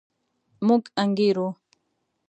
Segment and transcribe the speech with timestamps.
[0.67, 1.47] موږ انګېرو.